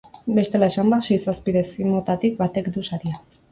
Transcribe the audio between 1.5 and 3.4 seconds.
dezimotatik batek du saria.